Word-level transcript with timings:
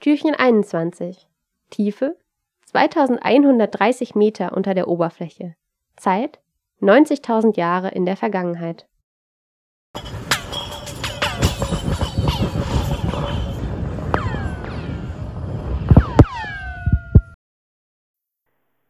Türchen 0.00 0.34
21. 0.34 1.28
Tiefe 1.68 2.16
2130 2.64 4.14
Meter 4.14 4.54
unter 4.56 4.72
der 4.72 4.88
Oberfläche. 4.88 5.56
Zeit 5.94 6.40
90.000 6.80 7.58
Jahre 7.58 7.90
in 7.90 8.06
der 8.06 8.16
Vergangenheit. 8.16 8.86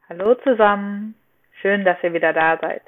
Hallo 0.08 0.36
zusammen, 0.44 1.16
schön, 1.60 1.84
dass 1.84 1.96
ihr 2.04 2.12
wieder 2.12 2.32
da 2.32 2.56
seid. 2.60 2.82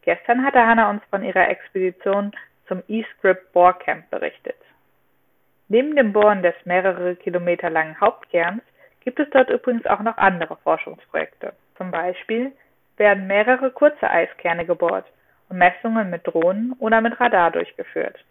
Gestern 0.00 0.44
hatte 0.44 0.66
Hanna 0.66 0.90
uns 0.90 1.02
von 1.10 1.22
ihrer 1.22 1.48
Expedition 1.48 2.32
zum 2.66 2.82
E-Script 2.88 3.52
Bohrcamp 3.52 4.10
berichtet. 4.10 4.56
Neben 5.72 5.96
dem 5.96 6.12
Bohren 6.12 6.42
des 6.42 6.54
mehrere 6.66 7.16
Kilometer 7.16 7.70
langen 7.70 7.98
Hauptkerns 7.98 8.62
gibt 9.00 9.18
es 9.18 9.30
dort 9.30 9.48
übrigens 9.48 9.86
auch 9.86 10.00
noch 10.00 10.18
andere 10.18 10.58
Forschungsprojekte. 10.58 11.54
Zum 11.78 11.90
Beispiel 11.90 12.52
werden 12.98 13.26
mehrere 13.26 13.70
kurze 13.70 14.10
Eiskerne 14.10 14.66
gebohrt 14.66 15.06
und 15.48 15.56
Messungen 15.56 16.10
mit 16.10 16.26
Drohnen 16.26 16.74
oder 16.78 17.00
mit 17.00 17.18
Radar 17.18 17.52
durchgeführt. 17.52 18.22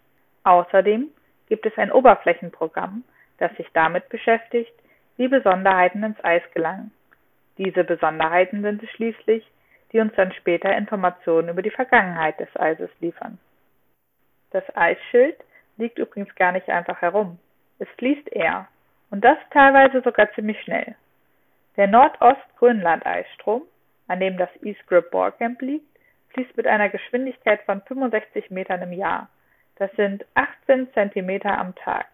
Außerdem 0.44 1.08
gibt 1.48 1.66
es 1.66 1.76
ein 1.78 1.90
Oberflächenprogramm, 1.90 3.02
das 3.38 3.52
sich 3.56 3.66
damit 3.72 4.08
beschäftigt, 4.08 4.72
wie 5.16 5.26
Besonderheiten 5.26 6.04
ins 6.04 6.22
Eis 6.22 6.44
gelangen. 6.54 6.92
Diese 7.58 7.82
Besonderheiten 7.82 8.62
sind 8.62 8.84
es 8.84 8.90
schließlich, 8.90 9.44
die 9.90 9.98
uns 9.98 10.14
dann 10.14 10.30
später 10.34 10.76
Informationen 10.76 11.48
über 11.48 11.62
die 11.62 11.70
Vergangenheit 11.70 12.38
des 12.38 12.54
Eises 12.54 12.90
liefern. 13.00 13.40
Das 14.52 14.62
Eisschild 14.76 15.38
liegt 15.82 15.98
übrigens 15.98 16.34
gar 16.36 16.52
nicht 16.52 16.68
einfach 16.70 17.02
herum. 17.02 17.38
Es 17.78 17.88
fließt 17.98 18.32
eher, 18.32 18.68
und 19.10 19.22
das 19.22 19.36
teilweise 19.50 20.00
sogar 20.00 20.32
ziemlich 20.32 20.58
schnell. 20.62 20.94
Der 21.76 21.88
Nordost-Grönland-Eisstrom, 21.88 23.62
an 24.08 24.20
dem 24.20 24.38
das 24.38 24.48
East 24.62 24.86
Grip 24.86 25.10
Bohrcamp 25.10 25.60
liegt, 25.60 25.86
fließt 26.30 26.56
mit 26.56 26.66
einer 26.66 26.88
Geschwindigkeit 26.88 27.60
von 27.62 27.82
65 27.82 28.50
Metern 28.50 28.82
im 28.82 28.92
Jahr. 28.92 29.28
Das 29.76 29.90
sind 29.96 30.24
18 30.34 30.92
Zentimeter 30.92 31.58
am 31.58 31.74
Tag. 31.74 32.06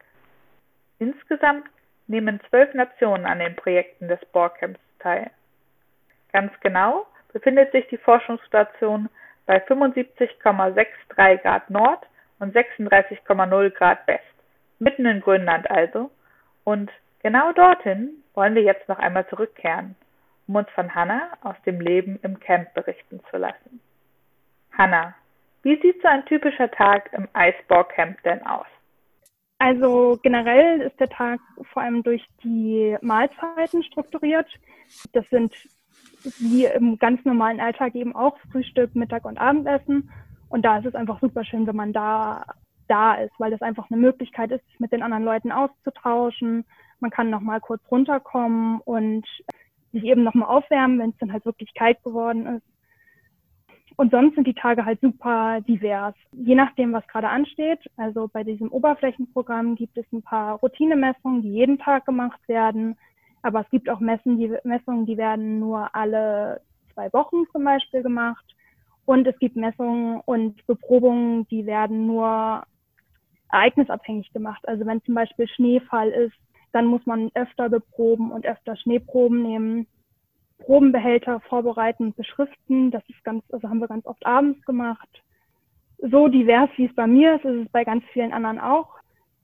Insgesamt 0.98 1.66
nehmen 2.06 2.40
zwölf 2.48 2.72
Nationen 2.74 3.26
an 3.26 3.38
den 3.38 3.54
Projekten 3.54 4.08
des 4.08 4.24
Bohrcamps 4.32 4.80
teil. 4.98 5.30
Ganz 6.32 6.52
genau 6.60 7.06
befindet 7.32 7.70
sich 7.72 7.86
die 7.88 7.98
Forschungsstation 7.98 9.08
bei 9.46 9.58
75,63 9.58 11.42
Grad 11.42 11.70
Nord 11.70 12.06
und 12.38 12.54
36,0 12.54 13.70
Grad 13.70 14.06
West, 14.06 14.22
mitten 14.78 15.06
in 15.06 15.20
Grönland 15.20 15.70
also. 15.70 16.10
Und 16.64 16.90
genau 17.22 17.52
dorthin 17.52 18.22
wollen 18.34 18.54
wir 18.54 18.62
jetzt 18.62 18.88
noch 18.88 18.98
einmal 18.98 19.26
zurückkehren, 19.28 19.96
um 20.46 20.56
uns 20.56 20.68
von 20.70 20.94
Hanna 20.94 21.32
aus 21.42 21.56
dem 21.66 21.80
Leben 21.80 22.18
im 22.22 22.38
Camp 22.40 22.72
berichten 22.74 23.20
zu 23.30 23.36
lassen. 23.36 23.80
Hanna, 24.76 25.14
wie 25.62 25.80
sieht 25.80 26.00
so 26.02 26.08
ein 26.08 26.24
typischer 26.26 26.70
Tag 26.70 27.12
im 27.12 27.28
Eisbau 27.32 27.84
Camp 27.84 28.22
denn 28.22 28.46
aus? 28.46 28.66
Also 29.58 30.18
generell 30.22 30.82
ist 30.82 30.98
der 31.00 31.08
Tag 31.08 31.40
vor 31.72 31.82
allem 31.82 32.04
durch 32.04 32.24
die 32.44 32.96
Mahlzeiten 33.00 33.82
strukturiert. 33.82 34.46
Das 35.12 35.28
sind 35.30 35.52
wie 36.38 36.66
im 36.66 36.98
ganz 36.98 37.24
normalen 37.24 37.60
Alltag 37.60 37.94
eben 37.94 38.14
auch 38.14 38.38
Frühstück, 38.52 38.94
Mittag 38.94 39.24
und 39.24 39.38
Abendessen. 39.38 40.10
Und 40.48 40.64
da 40.64 40.78
ist 40.78 40.86
es 40.86 40.94
einfach 40.94 41.20
super 41.20 41.44
schön, 41.44 41.66
wenn 41.66 41.76
man 41.76 41.92
da 41.92 42.44
da 42.88 43.14
ist, 43.14 43.32
weil 43.38 43.50
das 43.50 43.62
einfach 43.62 43.90
eine 43.90 44.00
Möglichkeit 44.00 44.50
ist, 44.50 44.64
sich 44.66 44.80
mit 44.80 44.92
den 44.92 45.02
anderen 45.02 45.24
Leuten 45.24 45.52
auszutauschen. 45.52 46.64
Man 47.00 47.10
kann 47.10 47.30
noch 47.30 47.40
mal 47.40 47.60
kurz 47.60 47.82
runterkommen 47.90 48.80
und 48.80 49.26
sich 49.92 50.04
eben 50.04 50.24
noch 50.24 50.34
mal 50.34 50.46
aufwärmen, 50.46 50.98
wenn 50.98 51.10
es 51.10 51.18
dann 51.18 51.32
halt 51.32 51.44
wirklich 51.44 51.72
kalt 51.74 52.02
geworden 52.02 52.46
ist. 52.46 52.66
Und 53.96 54.12
sonst 54.12 54.36
sind 54.36 54.46
die 54.46 54.54
Tage 54.54 54.84
halt 54.84 55.00
super 55.00 55.60
divers. 55.60 56.14
Je 56.32 56.54
nachdem, 56.54 56.92
was 56.92 57.06
gerade 57.08 57.28
ansteht. 57.28 57.80
Also 57.96 58.28
bei 58.32 58.44
diesem 58.44 58.70
Oberflächenprogramm 58.70 59.74
gibt 59.74 59.96
es 59.98 60.06
ein 60.12 60.22
paar 60.22 60.58
Routinemessungen, 60.60 61.42
die 61.42 61.52
jeden 61.52 61.78
Tag 61.78 62.06
gemacht 62.06 62.40
werden. 62.46 62.96
Aber 63.42 63.60
es 63.62 63.70
gibt 63.70 63.88
auch 63.88 63.98
Messen, 63.98 64.38
die, 64.38 64.56
Messungen, 64.62 65.04
die 65.04 65.16
werden 65.16 65.58
nur 65.58 65.94
alle 65.96 66.60
zwei 66.94 67.12
Wochen 67.12 67.44
zum 67.50 67.64
Beispiel 67.64 68.02
gemacht. 68.02 68.44
Und 69.08 69.26
es 69.26 69.38
gibt 69.38 69.56
Messungen 69.56 70.20
und 70.26 70.66
Beprobungen, 70.66 71.48
die 71.48 71.64
werden 71.64 72.06
nur 72.06 72.62
ereignisabhängig 73.50 74.30
gemacht. 74.34 74.68
Also 74.68 74.84
wenn 74.84 75.02
zum 75.02 75.14
Beispiel 75.14 75.48
Schneefall 75.48 76.10
ist, 76.10 76.36
dann 76.72 76.84
muss 76.84 77.06
man 77.06 77.30
öfter 77.32 77.70
beproben 77.70 78.30
und 78.30 78.44
öfter 78.44 78.76
Schneeproben 78.76 79.42
nehmen. 79.42 79.86
Probenbehälter 80.58 81.40
vorbereiten 81.48 82.08
und 82.08 82.16
beschriften. 82.16 82.90
Das 82.90 83.02
ist 83.08 83.24
ganz, 83.24 83.42
also 83.50 83.70
haben 83.70 83.78
wir 83.78 83.88
ganz 83.88 84.04
oft 84.04 84.26
abends 84.26 84.62
gemacht. 84.66 85.08
So 85.96 86.28
divers, 86.28 86.68
wie 86.76 86.84
es 86.84 86.94
bei 86.94 87.06
mir 87.06 87.36
ist, 87.36 87.46
ist 87.46 87.64
es 87.64 87.72
bei 87.72 87.84
ganz 87.84 88.04
vielen 88.12 88.34
anderen 88.34 88.58
auch. 88.58 88.90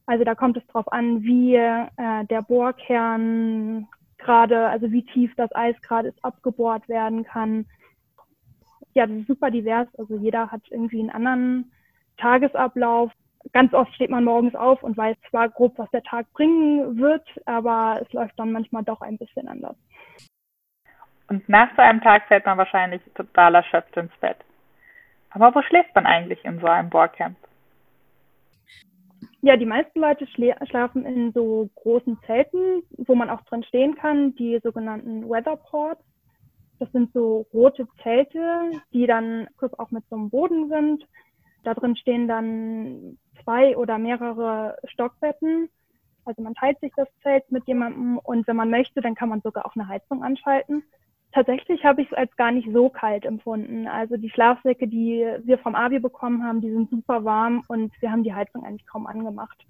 Also 0.04 0.24
da 0.24 0.34
kommt 0.34 0.58
es 0.58 0.66
darauf 0.66 0.92
an, 0.92 1.22
wie 1.22 1.54
äh, 1.54 1.86
der 2.28 2.42
Bohrkern 2.42 3.88
gerade, 4.18 4.68
also 4.68 4.92
wie 4.92 5.06
tief 5.06 5.32
das 5.36 5.54
Eis 5.54 5.80
gerade 5.80 6.08
ist, 6.08 6.22
abgebohrt 6.22 6.86
werden 6.86 7.24
kann. 7.24 7.64
Ja, 8.94 9.06
das 9.06 9.18
ist 9.18 9.26
super 9.26 9.50
divers. 9.50 9.88
Also 9.98 10.16
jeder 10.16 10.50
hat 10.50 10.62
irgendwie 10.70 11.00
einen 11.00 11.10
anderen 11.10 11.72
Tagesablauf. 12.16 13.12
Ganz 13.52 13.74
oft 13.74 13.92
steht 13.94 14.10
man 14.10 14.24
morgens 14.24 14.54
auf 14.54 14.82
und 14.82 14.96
weiß 14.96 15.16
zwar 15.28 15.48
grob, 15.50 15.76
was 15.76 15.90
der 15.90 16.02
Tag 16.02 16.32
bringen 16.32 16.98
wird, 16.98 17.26
aber 17.44 18.00
es 18.00 18.10
läuft 18.12 18.38
dann 18.38 18.52
manchmal 18.52 18.84
doch 18.84 19.02
ein 19.02 19.18
bisschen 19.18 19.48
anders. 19.48 19.76
Und 21.28 21.48
nach 21.48 21.68
so 21.74 21.82
einem 21.82 22.00
Tag 22.00 22.26
fällt 22.28 22.46
man 22.46 22.58
wahrscheinlich 22.58 23.02
total 23.14 23.56
erschöpft 23.56 23.96
ins 23.96 24.16
Bett. 24.20 24.36
Aber 25.30 25.54
wo 25.54 25.62
schläft 25.62 25.94
man 25.94 26.06
eigentlich 26.06 26.44
in 26.44 26.60
so 26.60 26.66
einem 26.66 26.90
Bohrcamp? 26.90 27.36
Ja, 29.42 29.56
die 29.56 29.66
meisten 29.66 30.00
Leute 30.00 30.26
schlafen 30.26 31.04
in 31.04 31.32
so 31.32 31.68
großen 31.74 32.18
Zelten, 32.24 32.82
wo 32.96 33.14
man 33.14 33.28
auch 33.28 33.42
drin 33.42 33.64
stehen 33.64 33.94
kann, 33.94 34.34
die 34.36 34.58
sogenannten 34.62 35.28
Weatherports. 35.28 36.02
Das 36.84 36.92
sind 36.92 37.14
so 37.14 37.46
rote 37.54 37.88
Zelte, 38.02 38.70
die 38.92 39.06
dann 39.06 39.48
auch 39.78 39.90
mit 39.90 40.04
so 40.10 40.16
einem 40.16 40.28
Boden 40.28 40.68
sind. 40.68 41.08
Da 41.62 41.72
drin 41.72 41.96
stehen 41.96 42.28
dann 42.28 43.16
zwei 43.42 43.74
oder 43.74 43.96
mehrere 43.96 44.76
Stockbetten. 44.84 45.70
Also 46.26 46.42
man 46.42 46.52
teilt 46.52 46.78
sich 46.80 46.92
das 46.94 47.08
Zelt 47.22 47.50
mit 47.50 47.66
jemandem 47.66 48.18
und 48.18 48.46
wenn 48.46 48.56
man 48.56 48.68
möchte, 48.68 49.00
dann 49.00 49.14
kann 49.14 49.30
man 49.30 49.40
sogar 49.40 49.64
auch 49.64 49.74
eine 49.76 49.88
Heizung 49.88 50.22
anschalten. 50.22 50.82
Tatsächlich 51.32 51.86
habe 51.86 52.02
ich 52.02 52.12
es 52.12 52.18
als 52.18 52.36
gar 52.36 52.52
nicht 52.52 52.68
so 52.70 52.90
kalt 52.90 53.24
empfunden. 53.24 53.88
Also 53.88 54.18
die 54.18 54.28
Schlafsäcke, 54.28 54.86
die 54.86 55.26
wir 55.42 55.56
vom 55.56 55.74
Abi 55.74 56.00
bekommen 56.00 56.44
haben, 56.44 56.60
die 56.60 56.70
sind 56.70 56.90
super 56.90 57.24
warm 57.24 57.62
und 57.68 57.94
wir 58.02 58.12
haben 58.12 58.24
die 58.24 58.34
Heizung 58.34 58.62
eigentlich 58.62 58.86
kaum 58.86 59.06
angemacht. 59.06 59.64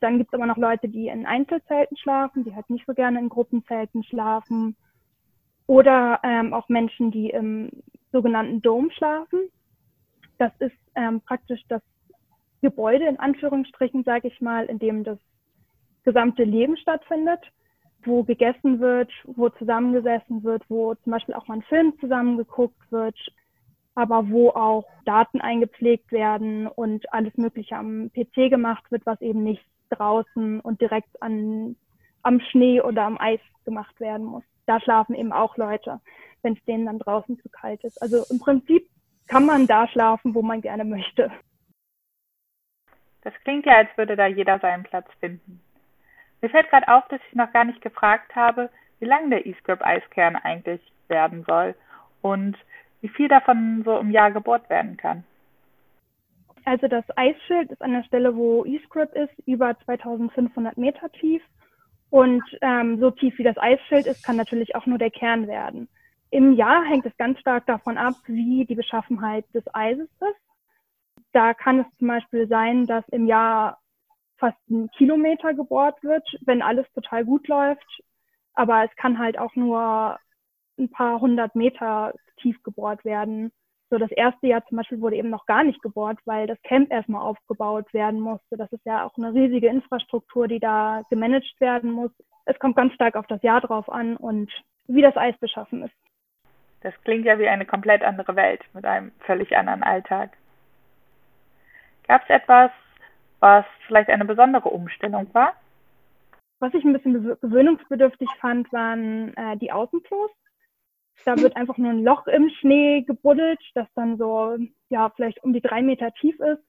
Dann 0.00 0.16
gibt 0.16 0.32
es 0.32 0.34
aber 0.34 0.46
noch 0.46 0.56
Leute, 0.56 0.88
die 0.88 1.08
in 1.08 1.26
Einzelzelten 1.26 1.98
schlafen, 1.98 2.44
die 2.44 2.54
halt 2.54 2.70
nicht 2.70 2.86
so 2.86 2.94
gerne 2.94 3.18
in 3.18 3.28
Gruppenzelten 3.28 4.04
schlafen. 4.04 4.74
Oder 5.66 6.20
ähm, 6.22 6.54
auch 6.54 6.68
Menschen, 6.68 7.10
die 7.10 7.30
im 7.30 7.70
sogenannten 8.12 8.62
Dom 8.62 8.90
schlafen. 8.90 9.40
Das 10.38 10.52
ist 10.58 10.76
ähm, 10.94 11.20
praktisch 11.20 11.62
das 11.68 11.82
Gebäude 12.62 13.06
in 13.06 13.18
Anführungsstrichen, 13.18 14.04
sage 14.04 14.28
ich 14.28 14.40
mal, 14.40 14.66
in 14.66 14.78
dem 14.78 15.04
das 15.04 15.18
gesamte 16.04 16.44
Leben 16.44 16.76
stattfindet 16.76 17.40
wo 18.06 18.22
gegessen 18.22 18.80
wird, 18.80 19.10
wo 19.24 19.48
zusammengesessen 19.48 20.44
wird, 20.44 20.62
wo 20.68 20.94
zum 20.94 21.12
Beispiel 21.12 21.34
auch 21.34 21.46
mal 21.48 21.54
ein 21.54 21.62
Film 21.62 21.92
zusammengeguckt 22.00 22.90
wird, 22.90 23.16
aber 23.94 24.28
wo 24.30 24.50
auch 24.50 24.86
Daten 25.04 25.40
eingepflegt 25.40 26.12
werden 26.12 26.66
und 26.66 27.12
alles 27.12 27.36
Mögliche 27.36 27.76
am 27.76 28.10
PC 28.10 28.50
gemacht 28.50 28.90
wird, 28.90 29.04
was 29.06 29.20
eben 29.20 29.42
nicht 29.42 29.64
draußen 29.90 30.60
und 30.60 30.80
direkt 30.80 31.20
an, 31.22 31.76
am 32.22 32.40
Schnee 32.40 32.80
oder 32.80 33.04
am 33.04 33.18
Eis 33.18 33.40
gemacht 33.64 33.98
werden 34.00 34.26
muss. 34.26 34.44
Da 34.66 34.80
schlafen 34.80 35.14
eben 35.14 35.32
auch 35.32 35.56
Leute, 35.56 36.00
wenn 36.42 36.54
es 36.54 36.64
denen 36.64 36.86
dann 36.86 36.98
draußen 36.98 37.38
zu 37.40 37.48
kalt 37.48 37.82
ist. 37.84 38.00
Also 38.02 38.24
im 38.30 38.38
Prinzip 38.38 38.88
kann 39.28 39.46
man 39.46 39.66
da 39.66 39.88
schlafen, 39.88 40.34
wo 40.34 40.42
man 40.42 40.60
gerne 40.60 40.84
möchte. 40.84 41.32
Das 43.22 43.34
klingt 43.42 43.66
ja, 43.66 43.76
als 43.76 43.88
würde 43.96 44.16
da 44.16 44.26
jeder 44.26 44.58
seinen 44.60 44.84
Platz 44.84 45.08
finden. 45.18 45.60
Mir 46.40 46.50
fällt 46.50 46.70
gerade 46.70 46.86
auf, 46.88 47.08
dass 47.08 47.20
ich 47.28 47.34
noch 47.34 47.52
gar 47.52 47.64
nicht 47.64 47.80
gefragt 47.80 48.36
habe, 48.36 48.70
wie 49.00 49.06
lang 49.06 49.30
der 49.30 49.46
E-Script-Eiskern 49.46 50.36
eigentlich 50.36 50.80
werden 51.08 51.44
soll 51.44 51.74
und 52.22 52.56
wie 53.00 53.08
viel 53.08 53.28
davon 53.28 53.82
so 53.84 53.98
im 53.98 54.10
Jahr 54.10 54.30
gebohrt 54.30 54.68
werden 54.70 54.96
kann. 54.96 55.24
Also 56.64 56.88
das 56.88 57.04
Eisschild 57.16 57.70
ist 57.70 57.82
an 57.82 57.92
der 57.92 58.02
Stelle, 58.04 58.34
wo 58.34 58.64
E-Script 58.64 59.14
ist, 59.14 59.32
über 59.46 59.78
2500 59.84 60.76
Meter 60.76 61.10
tief. 61.12 61.42
Und 62.16 62.42
ähm, 62.62 62.98
so 62.98 63.10
tief 63.10 63.36
wie 63.36 63.42
das 63.42 63.58
Eisschild 63.58 64.06
ist, 64.06 64.24
kann 64.24 64.36
natürlich 64.36 64.74
auch 64.74 64.86
nur 64.86 64.96
der 64.96 65.10
Kern 65.10 65.48
werden. 65.48 65.86
Im 66.30 66.54
Jahr 66.54 66.82
hängt 66.82 67.04
es 67.04 67.14
ganz 67.18 67.38
stark 67.40 67.66
davon 67.66 67.98
ab, 67.98 68.14
wie 68.24 68.64
die 68.64 68.74
Beschaffenheit 68.74 69.44
des 69.52 69.64
Eises 69.74 70.08
ist. 70.22 71.20
Da 71.32 71.52
kann 71.52 71.80
es 71.80 71.98
zum 71.98 72.08
Beispiel 72.08 72.48
sein, 72.48 72.86
dass 72.86 73.06
im 73.10 73.26
Jahr 73.26 73.82
fast 74.38 74.56
einen 74.70 74.90
Kilometer 74.92 75.52
gebohrt 75.52 76.02
wird, 76.02 76.26
wenn 76.46 76.62
alles 76.62 76.86
total 76.94 77.26
gut 77.26 77.48
läuft. 77.48 78.00
Aber 78.54 78.82
es 78.82 78.96
kann 78.96 79.18
halt 79.18 79.38
auch 79.38 79.54
nur 79.54 80.18
ein 80.78 80.88
paar 80.88 81.20
hundert 81.20 81.54
Meter 81.54 82.14
tief 82.40 82.62
gebohrt 82.62 83.04
werden. 83.04 83.52
So 83.88 83.98
das 83.98 84.10
erste 84.10 84.48
Jahr 84.48 84.64
zum 84.66 84.78
Beispiel 84.78 85.00
wurde 85.00 85.16
eben 85.16 85.30
noch 85.30 85.46
gar 85.46 85.62
nicht 85.62 85.80
gebohrt, 85.80 86.18
weil 86.24 86.46
das 86.46 86.60
Camp 86.62 86.90
erstmal 86.90 87.22
aufgebaut 87.22 87.92
werden 87.94 88.20
musste. 88.20 88.56
Das 88.56 88.70
ist 88.72 88.84
ja 88.84 89.04
auch 89.04 89.16
eine 89.16 89.32
riesige 89.32 89.68
Infrastruktur, 89.68 90.48
die 90.48 90.58
da 90.58 91.02
gemanagt 91.08 91.54
werden 91.60 91.92
muss. 91.92 92.10
Es 92.46 92.58
kommt 92.58 92.76
ganz 92.76 92.92
stark 92.94 93.14
auf 93.14 93.26
das 93.28 93.42
Jahr 93.42 93.60
drauf 93.60 93.88
an 93.88 94.16
und 94.16 94.50
wie 94.88 95.02
das 95.02 95.16
Eis 95.16 95.36
beschaffen 95.38 95.84
ist. 95.84 95.94
Das 96.80 96.94
klingt 97.04 97.24
ja 97.24 97.38
wie 97.38 97.48
eine 97.48 97.64
komplett 97.64 98.02
andere 98.02 98.36
Welt 98.36 98.62
mit 98.72 98.84
einem 98.84 99.12
völlig 99.20 99.56
anderen 99.56 99.82
Alltag. 99.82 100.36
Gab 102.08 102.22
es 102.22 102.30
etwas, 102.30 102.70
was 103.40 103.64
vielleicht 103.86 104.10
eine 104.10 104.24
besondere 104.24 104.68
Umstellung 104.68 105.32
war? 105.32 105.54
Was 106.58 106.72
ich 106.74 106.84
ein 106.84 106.92
bisschen 106.92 107.36
gewöhnungsbedürftig 107.40 108.28
fand, 108.40 108.72
waren 108.72 109.36
äh, 109.36 109.56
die 109.58 109.72
Außenklos. 109.72 110.30
Da 111.24 111.36
wird 111.38 111.56
einfach 111.56 111.76
nur 111.76 111.90
ein 111.90 112.04
Loch 112.04 112.26
im 112.26 112.50
Schnee 112.60 113.02
gebuddelt, 113.02 113.60
das 113.74 113.88
dann 113.94 114.16
so, 114.16 114.56
ja, 114.90 115.10
vielleicht 115.10 115.42
um 115.42 115.52
die 115.52 115.60
drei 115.60 115.82
Meter 115.82 116.12
tief 116.12 116.38
ist 116.40 116.62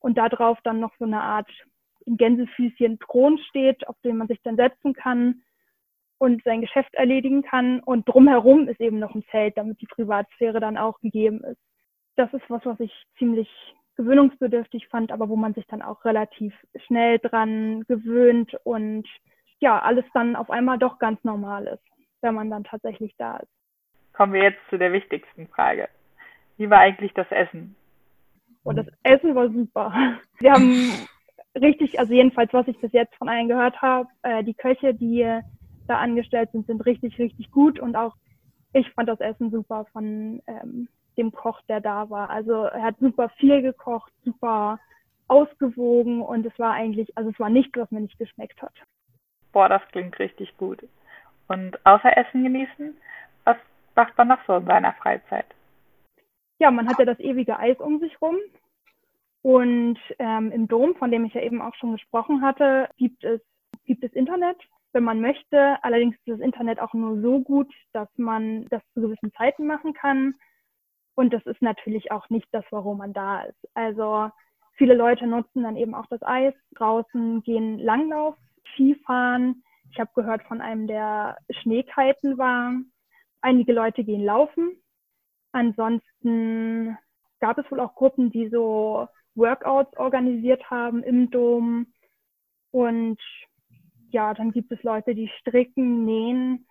und 0.00 0.18
da 0.18 0.28
drauf 0.28 0.58
dann 0.64 0.80
noch 0.80 0.92
so 0.98 1.04
eine 1.04 1.22
Art 1.22 1.48
Gänsefüßchen 2.06 2.98
Thron 2.98 3.38
steht, 3.48 3.86
auf 3.88 3.96
den 4.04 4.16
man 4.16 4.28
sich 4.28 4.40
dann 4.42 4.56
setzen 4.56 4.92
kann 4.92 5.42
und 6.18 6.42
sein 6.44 6.60
Geschäft 6.60 6.94
erledigen 6.94 7.42
kann. 7.42 7.80
Und 7.80 8.08
drumherum 8.08 8.68
ist 8.68 8.80
eben 8.80 8.98
noch 8.98 9.14
ein 9.14 9.24
Zelt, 9.30 9.56
damit 9.56 9.80
die 9.80 9.86
Privatsphäre 9.86 10.60
dann 10.60 10.76
auch 10.76 10.98
gegeben 11.00 11.42
ist. 11.44 11.60
Das 12.16 12.32
ist 12.32 12.48
was, 12.48 12.64
was 12.64 12.78
ich 12.80 12.92
ziemlich 13.18 13.48
gewöhnungsbedürftig 13.96 14.88
fand, 14.88 15.12
aber 15.12 15.28
wo 15.28 15.36
man 15.36 15.54
sich 15.54 15.66
dann 15.66 15.82
auch 15.82 16.04
relativ 16.04 16.54
schnell 16.86 17.18
dran 17.18 17.82
gewöhnt 17.88 18.54
und 18.64 19.06
ja, 19.60 19.78
alles 19.80 20.04
dann 20.12 20.34
auf 20.34 20.50
einmal 20.50 20.78
doch 20.78 20.98
ganz 20.98 21.22
normal 21.24 21.66
ist, 21.66 21.84
wenn 22.20 22.34
man 22.34 22.50
dann 22.50 22.64
tatsächlich 22.64 23.14
da 23.16 23.36
ist. 23.36 23.61
Kommen 24.22 24.34
wir 24.34 24.44
jetzt 24.44 24.60
zu 24.70 24.78
der 24.78 24.92
wichtigsten 24.92 25.48
Frage. 25.48 25.88
Wie 26.56 26.70
war 26.70 26.78
eigentlich 26.78 27.12
das 27.12 27.26
Essen? 27.32 27.74
Und 28.62 28.76
das 28.76 28.86
Essen 29.02 29.34
war 29.34 29.50
super. 29.50 29.92
Wir 30.38 30.52
haben 30.52 30.92
richtig, 31.60 31.98
also 31.98 32.14
jedenfalls, 32.14 32.52
was 32.52 32.68
ich 32.68 32.78
bis 32.78 32.92
jetzt 32.92 33.16
von 33.16 33.28
allen 33.28 33.48
gehört 33.48 33.82
habe, 33.82 34.08
äh, 34.22 34.44
die 34.44 34.54
Köche, 34.54 34.94
die 34.94 35.26
da 35.88 35.98
angestellt 35.98 36.50
sind, 36.52 36.68
sind 36.68 36.86
richtig, 36.86 37.18
richtig 37.18 37.50
gut 37.50 37.80
und 37.80 37.96
auch 37.96 38.14
ich 38.72 38.88
fand 38.92 39.08
das 39.08 39.18
Essen 39.18 39.50
super 39.50 39.86
von 39.92 40.40
ähm, 40.46 40.86
dem 41.16 41.32
Koch, 41.32 41.60
der 41.62 41.80
da 41.80 42.08
war. 42.08 42.30
Also 42.30 42.66
er 42.66 42.82
hat 42.84 43.00
super 43.00 43.28
viel 43.40 43.60
gekocht, 43.60 44.12
super 44.24 44.78
ausgewogen 45.26 46.22
und 46.22 46.46
es 46.46 46.56
war 46.60 46.74
eigentlich, 46.74 47.10
also 47.16 47.30
es 47.30 47.40
war 47.40 47.50
nichts, 47.50 47.76
was 47.76 47.90
mir 47.90 48.02
nicht 48.02 48.20
geschmeckt 48.20 48.62
hat. 48.62 48.74
Boah, 49.50 49.68
das 49.68 49.82
klingt 49.90 50.16
richtig 50.20 50.56
gut. 50.58 50.86
Und 51.48 51.84
außer 51.84 52.16
Essen 52.16 52.44
genießen, 52.44 52.94
macht 53.94 54.16
man 54.18 54.28
noch 54.28 54.44
so 54.46 54.56
in 54.56 54.66
seiner 54.66 54.92
Freizeit? 54.94 55.46
Ja, 56.58 56.70
man 56.70 56.88
hat 56.88 56.98
ja 56.98 57.04
das 57.04 57.18
ewige 57.18 57.58
Eis 57.58 57.78
um 57.78 57.98
sich 57.98 58.20
rum. 58.20 58.36
Und 59.42 59.98
ähm, 60.20 60.52
im 60.52 60.68
Dom, 60.68 60.94
von 60.94 61.10
dem 61.10 61.24
ich 61.24 61.34
ja 61.34 61.42
eben 61.42 61.60
auch 61.60 61.74
schon 61.74 61.92
gesprochen 61.92 62.42
hatte, 62.42 62.88
gibt 62.96 63.24
es, 63.24 63.40
gibt 63.84 64.04
es 64.04 64.12
Internet, 64.12 64.56
wenn 64.92 65.02
man 65.02 65.20
möchte. 65.20 65.76
Allerdings 65.82 66.14
ist 66.16 66.28
das 66.28 66.40
Internet 66.40 66.78
auch 66.78 66.94
nur 66.94 67.20
so 67.20 67.40
gut, 67.40 67.72
dass 67.92 68.08
man 68.16 68.66
das 68.68 68.82
zu 68.94 69.00
gewissen 69.00 69.32
Zeiten 69.32 69.66
machen 69.66 69.94
kann. 69.94 70.34
Und 71.14 71.32
das 71.32 71.44
ist 71.46 71.60
natürlich 71.60 72.12
auch 72.12 72.30
nicht 72.30 72.46
das, 72.52 72.64
warum 72.70 72.98
man 72.98 73.12
da 73.12 73.42
ist. 73.42 73.68
Also 73.74 74.30
viele 74.74 74.94
Leute 74.94 75.26
nutzen 75.26 75.64
dann 75.64 75.76
eben 75.76 75.94
auch 75.94 76.06
das 76.06 76.22
Eis 76.22 76.54
draußen, 76.76 77.42
gehen 77.42 77.78
Langlauf, 77.78 78.36
Skifahren. 78.72 79.62
Ich 79.90 79.98
habe 79.98 80.10
gehört 80.14 80.42
von 80.44 80.60
einem, 80.60 80.86
der 80.86 81.36
Schneekiten 81.50 82.38
war. 82.38 82.72
Einige 83.42 83.72
Leute 83.72 84.04
gehen 84.04 84.24
laufen. 84.24 84.76
Ansonsten 85.52 86.96
gab 87.40 87.58
es 87.58 87.70
wohl 87.70 87.80
auch 87.80 87.94
Gruppen, 87.94 88.30
die 88.30 88.48
so 88.48 89.08
Workouts 89.34 89.96
organisiert 89.96 90.70
haben 90.70 91.02
im 91.02 91.30
Dom. 91.30 91.86
Und 92.70 93.20
ja, 94.10 94.32
dann 94.34 94.52
gibt 94.52 94.72
es 94.72 94.82
Leute, 94.82 95.14
die 95.14 95.28
stricken, 95.40 96.04
nähen. 96.04 96.66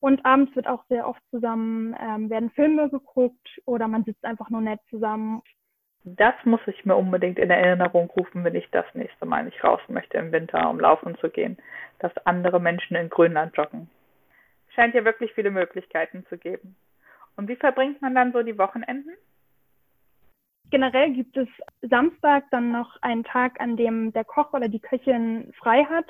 Und 0.00 0.24
abends 0.24 0.54
wird 0.54 0.66
auch 0.66 0.84
sehr 0.88 1.08
oft 1.08 1.22
zusammen, 1.30 1.96
ähm, 1.98 2.28
werden 2.28 2.50
Filme 2.50 2.90
geguckt 2.90 3.60
oder 3.64 3.88
man 3.88 4.04
sitzt 4.04 4.24
einfach 4.24 4.50
nur 4.50 4.60
nett 4.60 4.80
zusammen. 4.90 5.42
Das 6.04 6.34
muss 6.44 6.60
ich 6.66 6.84
mir 6.84 6.96
unbedingt 6.96 7.38
in 7.38 7.48
Erinnerung 7.48 8.10
rufen, 8.10 8.44
wenn 8.44 8.54
ich 8.54 8.68
das 8.70 8.84
nächste 8.92 9.24
Mal 9.24 9.44
nicht 9.44 9.64
raus 9.64 9.80
möchte 9.88 10.18
im 10.18 10.32
Winter, 10.32 10.68
um 10.68 10.78
laufen 10.78 11.16
zu 11.16 11.30
gehen, 11.30 11.56
dass 12.00 12.14
andere 12.26 12.60
Menschen 12.60 12.94
in 12.94 13.08
Grönland 13.08 13.56
joggen. 13.56 13.88
Scheint 14.74 14.94
ja 14.94 15.04
wirklich 15.04 15.32
viele 15.32 15.50
Möglichkeiten 15.50 16.24
zu 16.26 16.38
geben. 16.38 16.76
Und 17.36 17.48
wie 17.48 17.56
verbringt 17.56 18.00
man 18.02 18.14
dann 18.14 18.32
so 18.32 18.42
die 18.42 18.58
Wochenenden? 18.58 19.14
Generell 20.70 21.12
gibt 21.12 21.36
es 21.36 21.48
Samstag 21.82 22.44
dann 22.50 22.72
noch 22.72 23.00
einen 23.02 23.24
Tag, 23.24 23.60
an 23.60 23.76
dem 23.76 24.12
der 24.12 24.24
Koch 24.24 24.52
oder 24.52 24.68
die 24.68 24.80
Köchin 24.80 25.52
frei 25.58 25.84
hat 25.84 26.06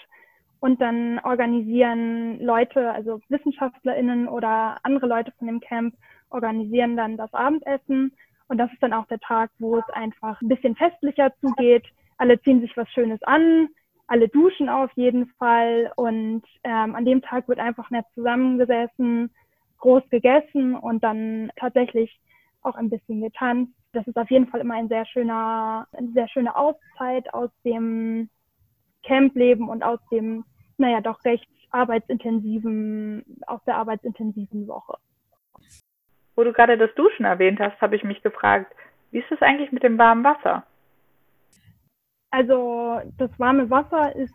und 0.61 0.81
dann 0.81 1.19
organisieren 1.19 2.41
Leute, 2.41 2.91
also 2.93 3.21
WissenschaftlerInnen 3.29 4.29
oder 4.29 4.79
andere 4.83 5.07
Leute 5.07 5.33
von 5.39 5.47
dem 5.47 5.61
Camp, 5.61 5.95
organisieren 6.31 6.97
dann 6.97 7.19
das 7.19 7.33
Abendessen. 7.35 8.17
Und 8.49 8.59
das 8.59 8.73
ist 8.73 8.83
dann 8.83 8.93
auch 8.95 9.07
der 9.07 9.21
Tag, 9.21 9.51
wo 9.59 9.77
es 9.77 9.89
einfach 9.93 10.41
ein 10.41 10.49
bisschen 10.49 10.77
festlicher 10.77 11.33
zugeht. 11.41 11.85
Alle 12.17 12.41
ziehen 12.41 12.61
sich 12.61 12.77
was 12.77 12.89
Schönes 12.91 13.23
an, 13.25 13.69
alle 14.07 14.29
duschen 14.29 14.69
auf 14.69 14.91
jeden 14.95 15.27
Fall. 15.39 15.93
Und 15.97 16.43
ähm, 16.63 16.95
an 16.95 17.05
dem 17.05 17.23
Tag 17.23 17.49
wird 17.49 17.59
einfach 17.59 17.91
nett 17.91 18.07
zusammengesessen, 18.15 19.31
groß 19.79 20.09
gegessen 20.11 20.77
und 20.77 21.03
dann 21.03 21.51
tatsächlich 21.57 22.19
auch 22.63 22.75
ein 22.75 22.91
bisschen 22.91 23.21
getanzt. 23.21 23.73
Das 23.93 24.07
ist 24.07 24.17
auf 24.17 24.31
jeden 24.31 24.49
Fall 24.49 24.61
immer 24.61 24.75
ein 24.75 24.89
sehr 24.89 25.07
schöner, 25.07 25.87
eine 25.93 26.11
sehr 26.13 26.29
schöne 26.29 26.57
Auszeit 26.57 27.33
aus 27.33 27.51
dem 27.65 28.29
Campleben 29.05 29.69
und 29.69 29.83
aus 29.83 30.01
dem 30.11 30.45
naja, 30.79 31.01
doch 31.01 31.25
recht 31.25 31.49
arbeitsintensiven, 31.71 33.25
aus 33.47 33.63
der 33.65 33.77
arbeitsintensiven 33.77 34.67
Woche. 34.69 34.97
Wo 36.37 36.45
du 36.45 36.53
gerade 36.53 36.77
das 36.77 36.95
Duschen 36.95 37.25
erwähnt 37.25 37.61
hast, 37.61 37.81
habe 37.81 37.97
ich 37.97 38.05
mich 38.05 38.23
gefragt, 38.23 38.75
wie 39.11 39.19
ist 39.19 39.31
es 39.31 39.43
eigentlich 39.43 39.73
mit 39.73 39.83
dem 39.83 39.99
warmen 39.99 40.25
Wasser? 40.25 40.65
Also 42.35 43.01
das 43.17 43.31
warme 43.39 43.71
Wasser 43.71 44.17
ist 44.17 44.35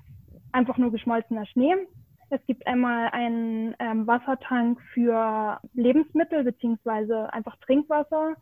einfach 0.54 0.78
nur 0.78 0.92
geschmolzener 0.92 1.46
Schnee. 1.48 1.76
Es 2.30 2.40
gibt 2.46 2.66
einmal 2.66 3.10
einen 3.10 3.76
ähm, 3.80 4.08
Wassertank 4.08 4.80
für 4.94 5.60
Lebensmittel 5.74 6.44
beziehungsweise 6.44 7.34
einfach 7.34 7.58
Trinkwasser. 7.58 8.36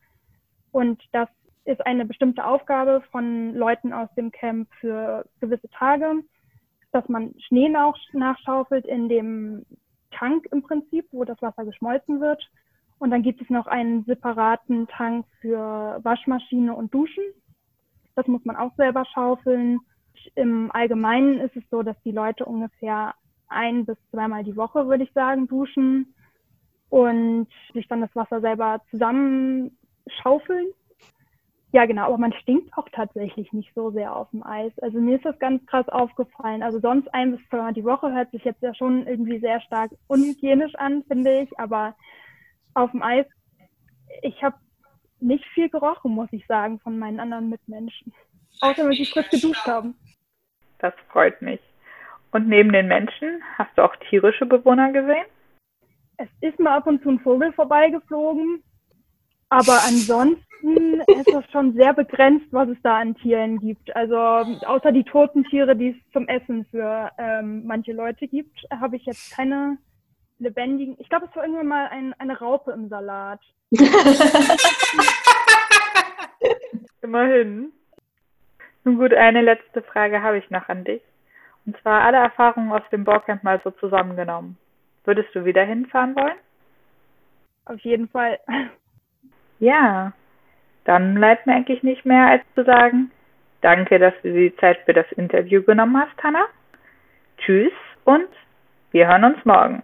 Und 0.72 1.02
das 1.12 1.30
ist 1.66 1.84
eine 1.86 2.06
bestimmte 2.06 2.46
Aufgabe 2.46 3.02
von 3.12 3.56
Leuten 3.56 3.94
aus 3.94 4.14
dem 4.16 4.32
Camp 4.32 4.70
für 4.80 5.26
gewisse 5.40 5.70
Tage 5.70 6.24
dass 6.92 7.08
man 7.10 7.34
Schnee 7.48 7.70
nachschaufelt 7.70 8.86
in 8.86 9.10
dem 9.10 9.66
Tank 10.12 10.48
im 10.52 10.64
Prinzip, 10.64 11.06
wo 11.12 11.26
das 11.26 11.42
Wasser 11.42 11.66
geschmolzen 11.66 12.22
wird. 12.22 12.42
Und 13.00 13.12
dann 13.12 13.22
gibt 13.22 13.42
es 13.42 13.50
noch 13.50 13.68
einen 13.68 14.04
separaten 14.06 14.88
Tank 14.88 15.26
für 15.42 16.00
Waschmaschine 16.02 16.74
und 16.74 16.94
Duschen. 16.94 17.24
Das 18.18 18.28
muss 18.28 18.44
man 18.44 18.56
auch 18.56 18.76
selber 18.76 19.06
schaufeln. 19.06 19.80
Im 20.36 20.72
Allgemeinen 20.74 21.40
ist 21.40 21.56
es 21.56 21.64
so, 21.70 21.84
dass 21.84 21.96
die 22.04 22.12
Leute 22.12 22.46
ungefähr 22.46 23.14
ein 23.48 23.86
bis 23.86 23.98
zweimal 24.12 24.44
die 24.44 24.58
Woche, 24.58 24.88
würde 24.88 25.04
ich 25.04 25.14
sagen, 25.14 25.48
duschen 25.48 26.14
und 26.90 27.48
sich 27.74 27.88
dann 27.88 28.02
das 28.02 28.14
Wasser 28.16 28.42
selber 28.42 28.82
zusammenschaufeln 28.92 30.68
ja, 31.74 31.86
genau, 31.86 32.06
aber 32.06 32.18
man 32.18 32.34
stinkt 32.34 32.76
auch 32.78 32.88
tatsächlich 32.94 33.52
nicht 33.52 33.74
so 33.76 33.92
sehr 33.92 34.16
auf 34.16 34.30
dem 34.32 34.44
Eis. 34.44 34.72
Also 34.80 35.00
mir 35.00 35.18
ist 35.18 35.26
das 35.26 35.38
ganz 35.38 35.66
krass 35.66 35.88
aufgefallen. 35.90 36.64
Also 36.64 36.80
sonst 36.80 37.14
ein 37.14 37.36
bis 37.36 37.50
zweimal 37.50 37.74
die 37.74 37.84
Woche 37.84 38.12
hört 38.14 38.32
sich 38.32 38.44
jetzt 38.46 38.64
ja 38.64 38.74
schon 38.74 39.06
irgendwie 39.06 39.40
sehr 39.40 39.60
stark 39.62 39.92
unhygienisch 40.08 40.76
an, 40.76 41.04
finde 41.04 41.42
ich. 41.42 41.60
Aber 41.60 41.96
auf 42.74 42.92
dem 42.92 43.04
Eis, 43.04 43.26
ich 44.22 44.42
habe 44.42 44.56
nicht 45.28 45.46
viel 45.54 45.70
gerochen, 45.70 46.12
muss 46.12 46.30
ich 46.32 46.46
sagen, 46.48 46.80
von 46.80 46.98
meinen 46.98 47.20
anderen 47.20 47.50
Mitmenschen. 47.50 48.14
Außer 48.62 48.86
wenn 48.86 48.94
sie 48.94 49.10
kurz 49.12 49.30
geduscht 49.30 49.66
haben. 49.66 49.96
Das 50.80 50.94
freut 51.12 51.42
mich. 51.42 51.60
Und 52.32 52.48
neben 52.48 52.72
den 52.72 52.88
Menschen, 52.88 53.42
hast 53.58 53.72
du 53.76 53.84
auch 53.84 53.96
tierische 54.10 54.46
Bewohner 54.46 54.92
gesehen? 54.92 55.26
Es 56.18 56.30
ist 56.42 56.60
mal 56.60 56.78
ab 56.78 56.88
und 56.88 57.02
zu 57.04 57.10
ein 57.10 57.20
Vogel 57.20 57.54
vorbeigeflogen. 57.54 58.64
Aber 59.50 59.80
ansonsten 59.88 61.02
ist 61.08 61.32
das 61.32 61.50
schon 61.52 61.74
sehr 61.74 61.94
begrenzt, 61.94 62.48
was 62.52 62.68
es 62.70 62.78
da 62.84 62.98
an 62.98 63.16
Tieren 63.16 63.60
gibt. 63.60 63.96
Also 63.96 64.18
außer 64.18 64.92
die 64.92 65.04
toten 65.04 65.46
Tiere, 65.46 65.76
die 65.76 65.90
es 65.90 66.12
zum 66.12 66.28
Essen 66.28 66.66
für 66.66 67.12
ähm, 67.18 67.66
manche 67.66 67.94
Leute 67.94 68.28
gibt, 68.28 68.66
habe 68.72 68.98
ich 68.98 69.06
jetzt 69.06 69.32
keine 69.32 69.78
lebendigen. 70.40 70.96
Ich 71.00 71.10
glaube, 71.10 71.28
es 71.30 71.36
war 71.36 71.44
irgendwann 71.44 71.68
mal 71.68 71.88
ein, 71.88 72.14
eine 72.20 72.38
Raupe 72.40 72.72
im 72.72 72.90
Salat. 72.90 73.40
Immerhin. 77.02 77.72
Nun 78.84 78.98
gut, 78.98 79.14
eine 79.14 79.42
letzte 79.42 79.82
Frage 79.82 80.22
habe 80.22 80.38
ich 80.38 80.50
noch 80.50 80.70
an 80.70 80.84
dich. 80.84 81.02
Und 81.66 81.78
zwar 81.82 82.04
alle 82.04 82.18
Erfahrungen 82.18 82.72
aus 82.72 82.88
dem 82.92 83.04
Bohrcamp 83.04 83.44
mal 83.44 83.60
so 83.64 83.72
zusammengenommen. 83.72 84.58
Würdest 85.04 85.34
du 85.36 85.46
wieder 85.46 85.64
hinfahren 85.64 86.16
wollen? 86.16 86.38
Auf 87.66 87.80
jeden 87.82 88.08
Fall. 88.08 88.40
Ja, 89.60 90.14
dann 90.86 91.16
bleibt 91.16 91.46
mir 91.48 91.56
eigentlich 91.56 91.84
nicht 91.84 92.06
mehr 92.06 92.28
als 92.28 92.44
zu 92.56 92.64
sagen, 92.64 93.12
danke, 93.62 94.00
dass 94.00 94.14
du 94.24 94.32
die 94.32 94.56
Zeit 94.58 94.78
für 94.86 94.94
das 94.94 95.12
Interview 95.14 95.62
genommen 95.64 95.98
hast, 95.98 96.24
Hanna. 96.24 96.46
Tschüss 97.40 97.74
und 98.06 98.30
wir 98.92 99.08
hören 99.08 99.26
uns 99.26 99.44
morgen. 99.44 99.84